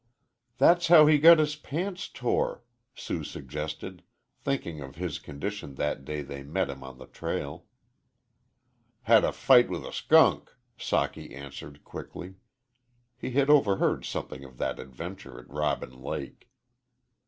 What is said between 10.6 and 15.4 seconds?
Socky answered, quickly. He had overheard something of that adventure